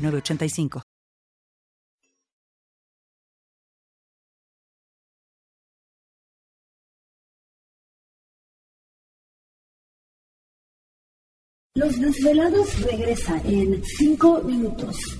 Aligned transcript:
985. 0.00 0.82
Los 11.76 12.00
desvelados 12.00 12.82
regresan 12.82 13.40
en 13.46 13.82
cinco 13.84 14.42
minutos. 14.42 15.19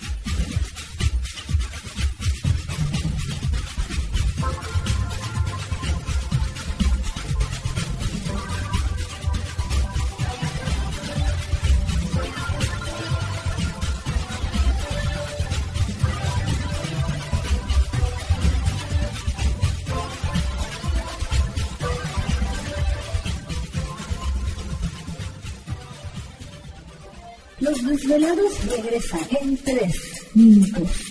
Desvelados 27.85 28.65
regresan 28.65 29.21
en 29.41 29.57
tres 29.57 29.95
minutos. 30.33 31.10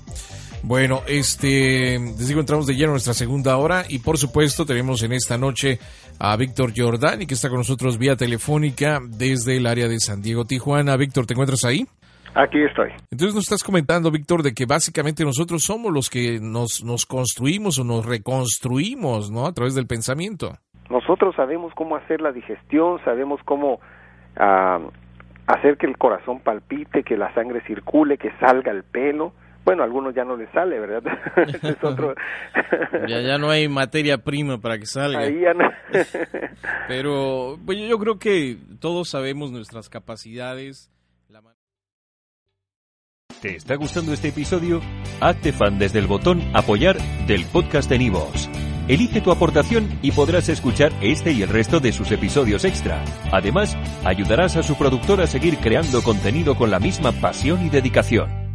Bueno, 0.62 1.00
este, 1.06 1.98
les 1.98 2.28
digo, 2.28 2.40
entramos 2.40 2.66
de 2.66 2.74
lleno 2.74 2.86
en 2.86 2.92
nuestra 2.92 3.14
segunda 3.14 3.56
hora 3.56 3.84
y 3.88 4.00
por 4.00 4.18
supuesto 4.18 4.66
tenemos 4.66 5.02
en 5.02 5.12
esta 5.12 5.38
noche 5.38 5.78
a 6.18 6.36
Víctor 6.36 6.72
Giordani 6.72 7.26
que 7.26 7.34
está 7.34 7.48
con 7.48 7.58
nosotros 7.58 7.98
vía 7.98 8.16
telefónica 8.16 8.98
desde 9.08 9.56
el 9.56 9.66
área 9.66 9.88
de 9.88 9.98
San 10.00 10.20
Diego, 10.20 10.44
Tijuana. 10.44 10.96
Víctor, 10.96 11.26
¿te 11.26 11.34
encuentras 11.34 11.64
ahí? 11.64 11.86
Aquí 12.34 12.62
estoy. 12.62 12.90
Entonces 13.10 13.34
nos 13.34 13.44
estás 13.44 13.62
comentando, 13.64 14.10
Víctor, 14.10 14.42
de 14.42 14.52
que 14.52 14.66
básicamente 14.66 15.24
nosotros 15.24 15.62
somos 15.62 15.92
los 15.92 16.10
que 16.10 16.38
nos, 16.40 16.84
nos 16.84 17.06
construimos 17.06 17.78
o 17.78 17.84
nos 17.84 18.04
reconstruimos, 18.04 19.30
¿no? 19.30 19.46
A 19.46 19.52
través 19.52 19.74
del 19.74 19.86
pensamiento. 19.86 20.52
Nosotros 20.90 21.34
sabemos 21.36 21.72
cómo 21.74 21.96
hacer 21.96 22.20
la 22.20 22.32
digestión, 22.32 23.00
sabemos 23.04 23.40
cómo 23.44 23.80
ah, 24.36 24.78
hacer 25.46 25.76
que 25.76 25.86
el 25.86 25.96
corazón 25.96 26.40
palpite, 26.40 27.02
que 27.02 27.16
la 27.16 27.32
sangre 27.34 27.62
circule, 27.66 28.18
que 28.18 28.30
salga 28.38 28.72
el 28.72 28.84
pelo. 28.84 29.32
Bueno, 29.68 29.82
a 29.82 29.84
algunos 29.84 30.14
ya 30.14 30.24
no 30.24 30.34
les 30.34 30.50
sale, 30.50 30.80
¿verdad? 30.80 31.02
Ese 31.46 31.68
es 31.68 31.84
otro. 31.84 32.14
ya, 33.06 33.20
ya 33.20 33.36
no 33.36 33.50
hay 33.50 33.68
materia 33.68 34.16
prima 34.16 34.56
para 34.56 34.78
que 34.78 34.86
salga. 34.86 35.18
Ahí 35.18 35.42
ya 35.42 35.52
no. 35.52 35.70
Pero 36.88 37.58
pues, 37.66 37.78
yo 37.78 37.98
creo 37.98 38.18
que 38.18 38.56
todos 38.80 39.10
sabemos 39.10 39.52
nuestras 39.52 39.90
capacidades. 39.90 40.90
La... 41.28 41.42
¿Te 43.42 43.56
está 43.56 43.74
gustando 43.74 44.14
este 44.14 44.28
episodio? 44.28 44.80
Hazte 45.20 45.52
fan 45.52 45.78
desde 45.78 45.98
el 45.98 46.06
botón 46.06 46.40
Apoyar 46.54 46.96
del 47.26 47.44
podcast 47.44 47.90
de 47.90 47.98
Nivos. 47.98 48.48
Elige 48.88 49.20
tu 49.20 49.30
aportación 49.30 49.98
y 50.00 50.12
podrás 50.12 50.48
escuchar 50.48 50.92
este 51.02 51.32
y 51.32 51.42
el 51.42 51.50
resto 51.50 51.78
de 51.78 51.92
sus 51.92 52.10
episodios 52.10 52.64
extra. 52.64 53.04
Además, 53.32 53.76
ayudarás 54.06 54.56
a 54.56 54.62
su 54.62 54.78
productor 54.78 55.20
a 55.20 55.26
seguir 55.26 55.58
creando 55.58 56.02
contenido 56.02 56.56
con 56.56 56.70
la 56.70 56.78
misma 56.78 57.12
pasión 57.12 57.66
y 57.66 57.68
dedicación. 57.68 58.47